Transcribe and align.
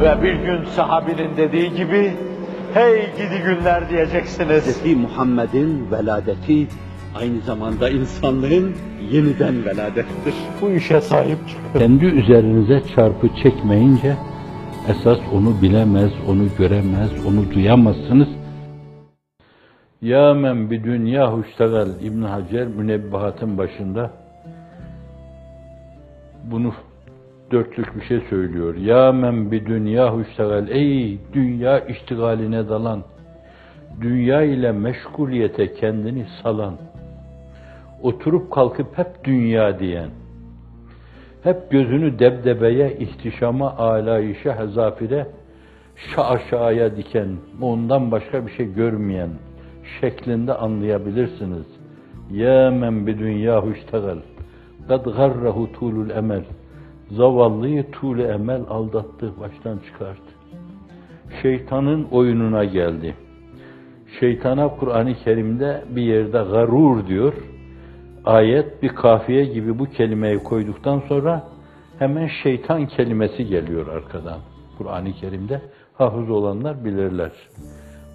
Ve 0.00 0.22
bir 0.22 0.34
gün 0.34 0.64
sahabinin 0.64 1.36
dediği 1.36 1.74
gibi, 1.74 2.12
hey 2.74 3.12
gidi 3.16 3.42
günler 3.44 3.88
diyeceksiniz. 3.90 4.66
Hz. 4.66 4.96
Muhammed'in 4.96 5.90
veladeti 5.90 6.66
aynı 7.14 7.40
zamanda 7.40 7.90
insanlığın 7.90 8.74
yeniden 9.10 9.64
veladettir. 9.64 10.34
Bu 10.62 10.70
işe 10.70 11.00
sahip 11.00 11.38
çıkın. 11.48 11.78
Kendi 11.78 12.04
üzerinize 12.04 12.82
çarpı 12.96 13.28
çekmeyince 13.42 14.16
esas 14.88 15.18
onu 15.34 15.62
bilemez, 15.62 16.10
onu 16.28 16.44
göremez, 16.58 17.26
onu 17.26 17.54
duyamazsınız. 17.54 18.28
Ya 20.02 20.34
men 20.34 20.70
bi 20.70 20.84
dünya 20.84 21.32
huştegal 21.32 21.88
İbn 22.02 22.22
Hacer 22.22 22.66
münebbahatın 22.66 23.58
başında 23.58 24.10
bunu 26.44 26.72
dörtlük 27.50 27.96
bir 27.96 28.04
şey 28.04 28.20
söylüyor. 28.30 28.74
Ya 28.74 29.12
men 29.12 29.50
bi 29.50 29.66
dünya 29.66 30.14
huştegal 30.16 30.68
ey 30.68 31.18
dünya 31.32 31.80
iştigaline 31.80 32.68
dalan 32.68 33.02
dünya 34.00 34.42
ile 34.42 34.72
meşguliyete 34.72 35.74
kendini 35.74 36.26
salan 36.42 36.74
oturup 38.02 38.52
kalkıp 38.52 38.98
hep 38.98 39.24
dünya 39.24 39.78
diyen 39.78 40.10
hep 41.42 41.70
gözünü 41.70 42.18
debdebeye, 42.18 42.96
ihtişama, 42.98 43.76
alayişe, 43.76 44.52
hezafire, 44.52 45.26
şaşaya 45.96 46.96
diken, 46.96 47.28
ondan 47.60 48.10
başka 48.10 48.46
bir 48.46 48.52
şey 48.52 48.74
görmeyen 48.74 49.30
şeklinde 50.00 50.54
anlayabilirsiniz. 50.54 51.66
Ya 52.32 52.70
men 52.70 53.06
bi 53.06 53.18
dünyahu 53.18 53.72
iştegal. 53.72 54.18
Kad 54.88 55.04
garrahu 55.04 55.72
tulul 55.72 56.10
emel. 56.10 56.44
Zavallıyı 57.10 57.90
tuğlu 57.90 58.22
emel 58.22 58.62
aldattı, 58.70 59.32
baştan 59.40 59.78
çıkarttı. 59.78 60.32
Şeytanın 61.42 62.04
oyununa 62.10 62.64
geldi. 62.64 63.14
Şeytana 64.20 64.68
Kur'an-ı 64.68 65.14
Kerim'de 65.14 65.84
bir 65.88 66.02
yerde 66.02 66.38
garur 66.38 67.06
diyor. 67.06 67.32
Ayet 68.24 68.82
bir 68.82 68.88
kafiye 68.88 69.44
gibi 69.44 69.78
bu 69.78 69.84
kelimeyi 69.84 70.38
koyduktan 70.38 71.02
sonra 71.08 71.42
hemen 71.98 72.28
şeytan 72.42 72.86
kelimesi 72.86 73.46
geliyor 73.46 73.86
arkadan. 73.88 74.38
Kur'an-ı 74.78 75.12
Kerim'de 75.12 75.60
hafız 75.94 76.30
olanlar 76.30 76.84
bilirler. 76.84 77.32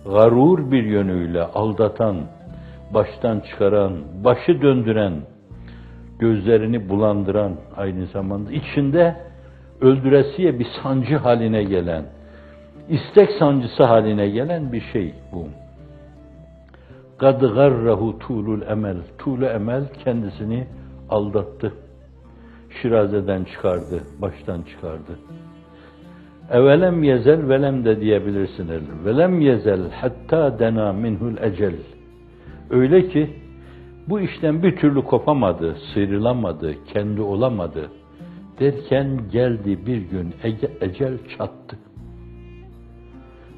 Garur 0.05 0.71
bir 0.71 0.83
yönüyle 0.83 1.43
aldatan, 1.43 2.17
baştan 2.93 3.39
çıkaran, 3.39 3.93
başı 4.23 4.61
döndüren, 4.61 5.13
gözlerini 6.23 6.89
bulandıran 6.89 7.51
aynı 7.77 8.05
zamanda 8.05 8.51
içinde 8.51 9.15
öldüresiye 9.81 10.59
bir 10.59 10.67
sancı 10.83 11.17
haline 11.17 11.63
gelen, 11.63 12.05
istek 12.89 13.29
sancısı 13.39 13.83
haline 13.83 14.29
gelen 14.29 14.73
bir 14.73 14.81
şey 14.93 15.13
bu. 15.31 15.47
Kad 17.17 17.41
garrahu 17.41 18.19
tulul 18.19 18.61
emel. 18.61 18.97
Tuğlu 19.17 19.45
emel 19.45 19.83
kendisini 20.03 20.67
aldattı. 21.09 21.73
Şirazeden 22.81 23.43
çıkardı, 23.43 24.03
baştan 24.21 24.61
çıkardı. 24.61 25.19
Evelem 26.51 27.03
yezel 27.03 27.49
velem 27.49 27.85
de 27.85 28.01
diyebilirsiniz. 28.01 28.81
Velem 29.05 29.41
yezel 29.41 29.81
hatta 30.01 30.59
dena 30.59 30.93
minhul 30.93 31.37
ecel. 31.41 31.75
Öyle 32.69 33.07
ki 33.09 33.42
bu 34.07 34.19
işten 34.19 34.63
bir 34.63 34.75
türlü 34.75 35.01
kopamadı, 35.01 35.77
sıyrılamadı, 35.93 36.85
kendi 36.85 37.21
olamadı. 37.21 37.91
Derken 38.59 39.19
geldi 39.31 39.85
bir 39.85 39.97
gün 39.97 40.35
ecel 40.81 41.17
çattı. 41.37 41.77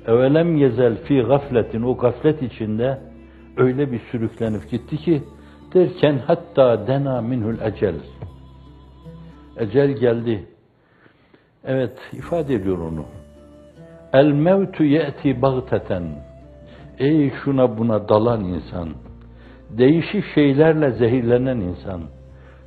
Evelem 0.08 0.58
yezel 0.58 0.96
fi 1.04 1.22
gafletin 1.22 1.82
o 1.82 1.98
gaflet 1.98 2.42
içinde 2.42 3.00
öyle 3.58 3.92
bir 3.92 4.00
sürüklenip 4.12 4.72
gitti 4.72 4.98
ki 4.98 5.24
derken 5.74 6.22
hatta 6.28 6.88
dena 6.88 7.22
minhul 7.22 7.56
ecel. 7.62 7.96
Ecel 9.58 9.92
geldi. 9.92 10.48
Evet 11.64 12.00
ifade 12.14 12.54
ediyor 12.54 12.78
onu. 12.78 13.06
El 14.14 14.26
mevtu 14.26 14.84
ye'ti 14.84 15.42
bagteten. 15.42 16.04
Ey 17.00 17.32
şuna 17.44 17.78
buna 17.78 18.10
dalan 18.10 18.44
insan. 18.44 18.90
Değişik 19.78 20.26
şeylerle 20.36 20.92
zehirlenen 20.92 21.58
insan. 21.58 22.02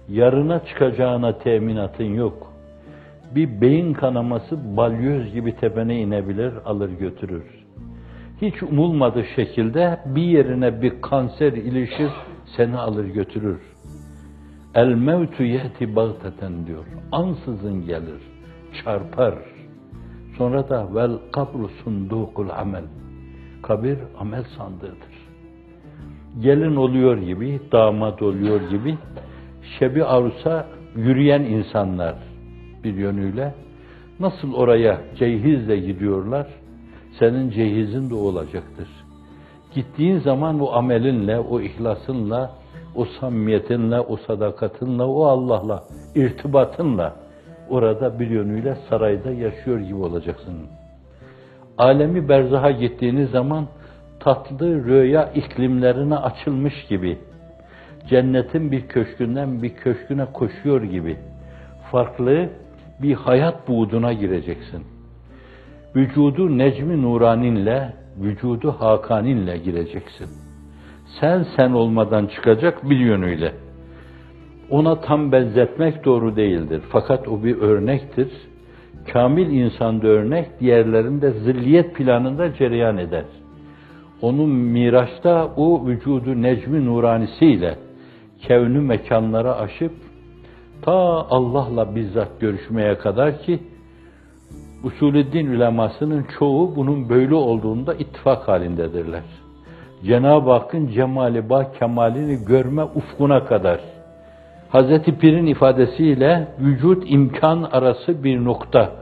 Yarına 0.09 0.65
çıkacağına 0.65 1.39
teminatın 1.39 2.15
yok. 2.15 2.53
Bir 3.35 3.61
beyin 3.61 3.93
kanaması 3.93 4.77
balyoz 4.77 5.33
gibi 5.33 5.57
tepene 5.57 6.01
inebilir, 6.01 6.53
alır 6.65 6.91
götürür 6.91 7.59
hiç 8.43 8.63
umulmadığı 8.63 9.25
şekilde 9.25 10.01
bir 10.07 10.23
yerine 10.23 10.83
bir 10.83 11.03
kanser 11.03 11.53
ilişir, 11.53 12.11
seni 12.57 12.77
alır 12.77 13.05
götürür. 13.05 13.61
El 14.75 14.89
mevtu 14.89 15.43
yeti 15.43 15.97
bagteten 15.97 16.67
diyor. 16.67 16.85
Ansızın 17.13 17.87
gelir, 17.87 18.23
çarpar. 18.85 19.35
Sonra 20.39 20.69
da 20.69 20.95
vel 20.95 21.19
kabru 21.33 21.69
sundukul 21.85 22.49
amel. 22.49 22.85
Kabir 23.63 23.99
amel 24.21 24.45
sandığıdır. 24.57 25.18
Gelin 26.41 26.77
oluyor 26.77 27.19
gibi, 27.19 27.61
damat 27.73 28.23
oluyor 28.23 28.61
gibi, 28.71 28.99
şebi 29.79 30.05
arusa 30.05 30.67
yürüyen 30.97 31.41
insanlar 31.41 32.15
bir 32.85 32.95
yönüyle 32.95 33.55
nasıl 34.21 34.55
oraya 34.55 35.01
cehizle 35.19 35.77
gidiyorlar, 35.77 36.47
senin 37.19 37.51
cehizin 37.51 38.11
de 38.11 38.15
olacaktır. 38.15 38.89
Gittiğin 39.75 40.19
zaman 40.19 40.61
o 40.61 40.73
amelinle, 40.73 41.39
o 41.39 41.61
ihlasınla, 41.61 42.51
o 42.95 43.05
samimiyetinle, 43.05 44.01
o 44.01 44.17
sadakatinle, 44.17 45.03
o 45.03 45.25
Allah'la, 45.25 45.85
irtibatınla 46.15 47.17
orada 47.69 48.21
bir 48.21 48.31
yönüyle 48.31 48.77
sarayda 48.89 49.31
yaşıyor 49.31 49.79
gibi 49.79 49.95
olacaksın. 49.95 50.55
Alemi 51.79 52.29
berzaha 52.29 52.71
gittiğiniz 52.71 53.31
zaman 53.31 53.67
tatlı 54.21 54.85
rüya 54.85 55.33
iklimlerine 55.33 56.17
açılmış 56.17 56.87
gibi, 56.89 57.19
cennetin 58.09 58.73
bir 58.73 58.89
köşkünden 58.89 59.63
bir 59.63 59.75
köşküne 59.75 60.25
koşuyor 60.25 60.83
gibi, 60.83 61.17
farklı 61.93 62.49
bir 63.03 63.15
hayat 63.15 63.69
buğduna 63.69 64.13
gireceksin 64.13 64.99
vücudu 65.97 66.59
necmi 66.59 67.03
nuraninle, 67.03 67.93
vücudu 68.21 68.73
hakaninle 68.73 69.59
gireceksin. 69.59 70.29
Sen 71.21 71.47
sen 71.57 71.73
olmadan 71.73 72.27
çıkacak 72.27 72.91
bir 72.91 72.97
yönüyle. 72.97 73.53
Ona 74.71 75.01
tam 75.01 75.33
benzetmek 75.33 76.05
doğru 76.05 76.37
değildir. 76.37 76.83
Fakat 76.89 77.29
o 77.29 77.45
bir 77.45 77.57
örnektir. 77.57 78.29
Kamil 79.13 79.51
insanda 79.51 80.07
örnek, 80.07 80.61
diğerlerinde 80.61 81.31
zilliyet 81.31 81.95
planında 81.95 82.55
cereyan 82.55 82.99
eder. 82.99 83.25
Onun 84.23 84.49
miraçta 84.51 85.49
o 85.57 85.87
vücudu 85.87 86.43
necmi 86.43 86.87
nuranisiyle 86.87 87.75
kevnü 88.43 88.81
mekanlara 88.81 89.57
aşıp 89.57 89.93
ta 90.83 90.93
Allah'la 91.31 91.95
bizzat 91.95 92.41
görüşmeye 92.41 92.99
kadar 92.99 93.43
ki 93.43 93.59
usulüddin 94.85 95.47
ulemasının 95.47 96.27
çoğu 96.39 96.77
bunun 96.77 97.09
böyle 97.09 97.35
olduğunda 97.35 97.95
ittifak 97.95 98.49
halindedirler. 98.49 99.23
Cenab-ı 100.05 100.51
Hakk'ın 100.51 100.87
cemali 100.87 101.51
ba 101.51 101.73
kemalini 101.73 102.45
görme 102.45 102.85
ufkuna 102.85 103.45
kadar. 103.45 103.81
Hazreti 104.69 105.19
Pir'in 105.19 105.47
ifadesiyle 105.47 106.49
vücut 106.61 107.11
imkan 107.11 107.63
arası 107.63 108.25
bir 108.25 108.45
nokta. 108.45 108.93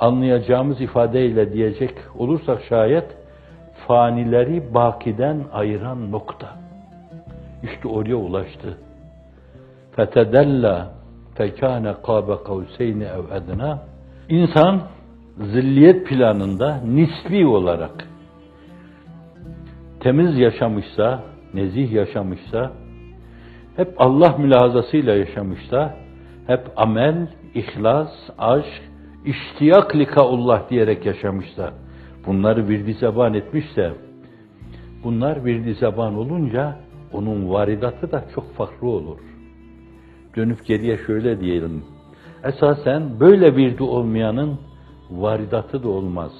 Anlayacağımız 0.00 0.80
ifadeyle 0.80 1.52
diyecek 1.52 1.94
olursak 2.18 2.62
şayet 2.68 3.19
fanileri 3.86 4.74
bakiden 4.74 5.44
ayıran 5.52 6.12
nokta. 6.12 6.48
İşte 7.62 7.88
oraya 7.88 8.16
ulaştı. 8.16 8.78
Fetedella 9.96 10.90
fekâne 11.34 11.94
kâbe 12.06 12.36
kavseyni 12.44 13.04
ev 13.04 13.36
edna 13.36 13.78
İnsan 14.30 14.80
zilliyet 15.38 16.06
planında 16.06 16.80
nisbi 16.84 17.46
olarak 17.46 18.08
temiz 20.00 20.38
yaşamışsa, 20.38 21.22
nezih 21.54 21.92
yaşamışsa, 21.92 22.72
hep 23.76 23.94
Allah 23.98 24.36
mülahazasıyla 24.38 25.14
yaşamışsa, 25.14 25.96
hep 26.46 26.60
amel, 26.76 27.28
ihlas, 27.54 28.10
aşk, 28.38 28.82
iştiyak 29.24 29.96
likaullah 29.96 30.70
diyerek 30.70 31.06
yaşamışsa, 31.06 31.72
bunları 32.26 32.68
virdi 32.68 32.94
zeban 32.94 33.34
etmişse, 33.34 33.92
bunlar 35.04 35.44
virdi 35.44 35.74
zeban 35.74 36.14
olunca 36.14 36.76
onun 37.12 37.50
varidatı 37.50 38.12
da 38.12 38.24
çok 38.34 38.54
farklı 38.54 38.88
olur. 38.88 39.18
Dönüp 40.36 40.66
geriye 40.66 40.98
şöyle 40.98 41.40
diyelim, 41.40 41.84
esasen 42.44 43.20
böyle 43.20 43.56
virdi 43.56 43.82
olmayanın 43.82 44.58
varidatı 45.10 45.82
da 45.82 45.88
olmaz. 45.88 46.32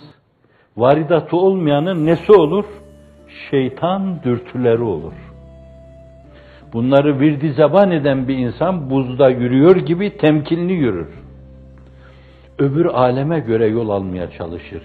Varidatı 0.77 1.37
olmayanın 1.37 2.07
nesi 2.07 2.33
olur? 2.33 2.65
Şeytan 3.51 4.23
dürtüleri 4.23 4.83
olur. 4.83 5.13
Bunları 6.73 7.21
virdi 7.21 7.53
zeban 7.53 7.91
eden 7.91 8.29
bir 8.29 8.37
insan 8.37 8.91
buzda 8.91 9.29
yürüyor 9.29 9.77
gibi 9.77 10.17
temkinli 10.17 10.73
yürür. 10.73 11.09
Öbür 12.59 12.85
aleme 12.87 13.41
göre 13.41 13.67
yol 13.67 13.89
almaya 13.89 14.31
çalışır. 14.31 14.83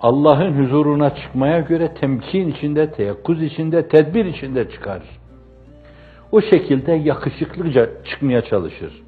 Allah'ın 0.00 0.52
huzuruna 0.52 1.14
çıkmaya 1.14 1.60
göre 1.60 1.94
temkin 1.94 2.48
içinde, 2.48 2.92
teyakkuz 2.92 3.42
içinde, 3.42 3.88
tedbir 3.88 4.24
içinde 4.24 4.70
çıkar. 4.70 5.02
O 6.32 6.40
şekilde 6.40 6.92
yakışıklıca 6.92 7.90
çıkmaya 8.04 8.42
çalışır. 8.42 9.02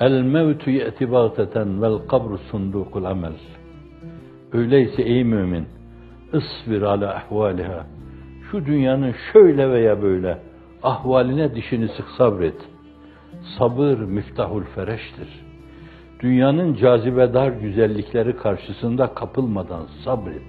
El 0.00 0.22
mevtu 0.22 0.70
ye'ti 0.70 1.12
bagteten 1.12 1.82
vel 1.82 1.98
kabru 2.08 2.38
sundukul 2.38 3.04
amel. 3.04 3.32
Öyleyse 4.52 5.02
ey 5.02 5.24
mümin, 5.24 5.66
ısbir 6.34 6.82
ala 6.82 7.14
ahvaliha. 7.14 7.86
Şu 8.50 8.66
dünyanın 8.66 9.14
şöyle 9.32 9.70
veya 9.70 10.02
böyle 10.02 10.38
ahvaline 10.82 11.54
dişini 11.54 11.88
sık 11.88 12.08
sabret. 12.18 12.56
Sabır 13.58 13.98
miftahul 13.98 14.62
fereştir. 14.62 15.51
Dünyanın 16.22 16.74
cazibedar 16.74 17.48
güzellikleri 17.48 18.36
karşısında 18.36 19.14
kapılmadan 19.14 19.82
sabret. 20.04 20.42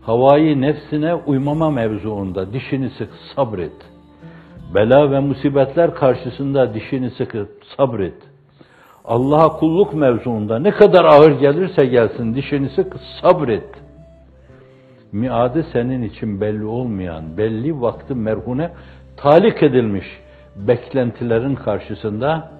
Havayı 0.00 0.60
nefsine 0.60 1.14
uymama 1.14 1.70
mevzuunda 1.70 2.52
dişini 2.52 2.90
sık 2.90 3.08
sabret. 3.36 3.72
Bela 4.74 5.10
ve 5.10 5.20
musibetler 5.20 5.94
karşısında 5.94 6.74
dişini 6.74 7.10
sıkıp 7.10 7.48
sabret. 7.76 8.14
Allah'a 9.04 9.48
kulluk 9.48 9.94
mevzuunda 9.94 10.58
ne 10.58 10.70
kadar 10.70 11.04
ağır 11.04 11.40
gelirse 11.40 11.86
gelsin 11.86 12.34
dişini 12.34 12.68
sık 12.68 12.96
sabret. 13.22 13.68
Miadı 15.12 15.66
senin 15.72 16.02
için 16.02 16.40
belli 16.40 16.64
olmayan, 16.64 17.36
belli 17.36 17.80
vakti 17.80 18.14
merhune 18.14 18.70
talik 19.16 19.62
edilmiş 19.62 20.06
beklentilerin 20.56 21.54
karşısında 21.54 22.57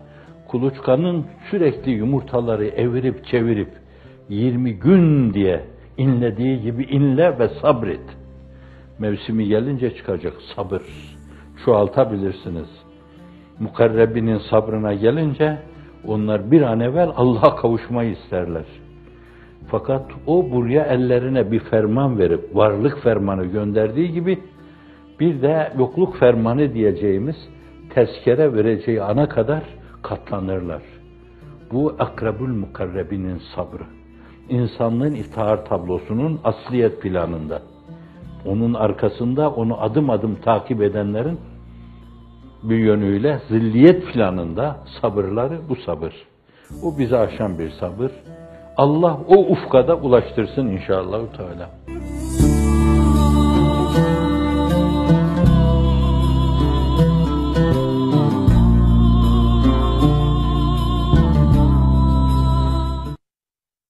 kuluçkanın 0.49 1.27
sürekli 1.50 1.91
yumurtaları 1.91 2.67
evirip 2.67 3.25
çevirip 3.25 3.69
20 4.29 4.75
gün 4.75 5.35
diye 5.35 5.65
inlediği 5.97 6.62
gibi 6.62 6.85
inle 6.85 7.39
ve 7.39 7.49
sabret. 7.49 8.00
Mevsimi 8.99 9.49
gelince 9.49 9.97
çıkacak 9.97 10.35
sabır. 10.56 10.83
Çoğaltabilirsiniz. 11.65 12.69
Mukarrebinin 13.59 14.39
sabrına 14.39 14.95
gelince 14.95 15.59
onlar 16.06 16.51
bir 16.51 16.62
an 16.62 16.81
evvel 16.81 17.11
Allah'a 17.17 17.56
kavuşmayı 17.56 18.11
isterler. 18.11 18.65
Fakat 19.67 20.11
o 20.27 20.51
buraya 20.51 20.85
ellerine 20.85 21.53
bir 21.53 21.59
ferman 21.59 22.19
verip 22.19 22.56
varlık 22.56 23.03
fermanı 23.03 23.44
gönderdiği 23.44 24.12
gibi 24.12 24.39
bir 25.21 25.43
de 25.43 25.73
yokluk 25.79 26.17
fermanı 26.17 26.75
diyeceğimiz 26.75 27.37
tezkere 27.94 28.55
vereceği 28.55 29.03
ana 29.03 29.29
kadar 29.29 29.62
katlanırlar. 30.03 30.83
Bu 31.73 31.95
akrabul 31.99 32.49
mukarrebinin 32.49 33.43
sabrı. 33.55 33.85
İnsanlığın 34.49 35.15
iftihar 35.15 35.65
tablosunun 35.65 36.41
asliyet 36.45 37.03
planında. 37.03 37.62
Onun 38.47 38.75
arkasında 38.75 39.50
onu 39.50 39.81
adım 39.83 40.11
adım 40.11 40.35
takip 40.35 40.83
edenlerin 40.83 41.39
bir 42.62 42.79
yönüyle 42.79 43.41
zilliyet 43.49 44.06
planında 44.12 44.77
sabırları 45.00 45.59
bu 45.69 45.77
sabır. 45.77 46.15
Bu 46.83 46.99
bizi 46.99 47.17
aşan 47.17 47.59
bir 47.59 47.71
sabır. 47.71 48.11
Allah 48.77 49.19
o 49.29 49.37
ufkada 49.37 49.97
ulaştırsın 49.97 50.67
inşallah 50.67 51.21
Teala. 51.37 51.78